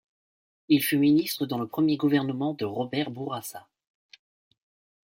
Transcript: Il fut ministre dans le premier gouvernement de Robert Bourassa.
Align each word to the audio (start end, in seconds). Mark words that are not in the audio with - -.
Il 0.67 0.81
fut 0.83 0.97
ministre 0.97 1.45
dans 1.45 1.59
le 1.59 1.67
premier 1.67 1.95
gouvernement 1.95 2.55
de 2.55 2.65
Robert 2.65 3.11
Bourassa. 3.11 3.67